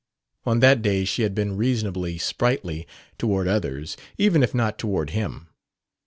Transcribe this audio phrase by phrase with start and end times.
[0.47, 2.87] On that day she had been reasonably sprightly
[3.19, 5.49] toward others, even if not toward him.